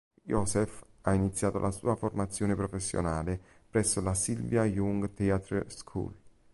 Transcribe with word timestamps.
Joseph 0.23 0.83
ha 1.01 1.13
iniziato 1.13 1.59
la 1.59 1.69
sua 1.69 1.95
formazione 1.95 2.55
professionale 2.55 3.39
presso 3.69 4.01
la 4.01 4.15
Sylvia 4.15 4.65
Young 4.65 5.13
Theatre 5.13 5.69
School. 5.69 6.11